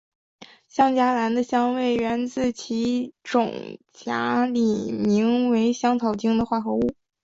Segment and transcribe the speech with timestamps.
[0.67, 6.95] 香荚兰的香味源自其种荚里名为香草精的化合物。